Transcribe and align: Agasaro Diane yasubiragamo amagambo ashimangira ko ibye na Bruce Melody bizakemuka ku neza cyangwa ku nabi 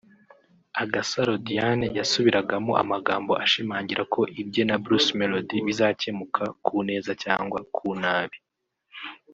Agasaro 0.83 1.33
Diane 1.45 1.85
yasubiragamo 1.97 2.71
amagambo 2.83 3.31
ashimangira 3.43 4.03
ko 4.13 4.21
ibye 4.41 4.63
na 4.65 4.75
Bruce 4.83 5.11
Melody 5.19 5.57
bizakemuka 5.67 6.43
ku 6.65 6.75
neza 6.89 7.11
cyangwa 7.23 7.59
ku 7.75 7.87
nabi 8.03 8.37